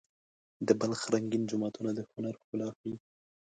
[0.67, 2.95] د بلخ رنګین جوماتونه د هنر ښکلا ښيي.